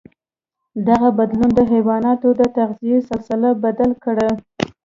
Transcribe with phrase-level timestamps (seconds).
[0.87, 4.29] دغه بدلون د حیواناتو د تغذيې سلسله بدل کړه.